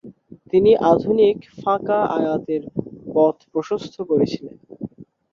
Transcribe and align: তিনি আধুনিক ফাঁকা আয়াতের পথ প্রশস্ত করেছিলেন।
তিনি 0.51 0.71
আধুনিক 0.91 1.37
ফাঁকা 1.57 1.99
আয়াতের 2.17 2.63
পথ 3.13 3.35
প্রশস্ত 3.51 3.95
করেছিলেন। 4.09 4.57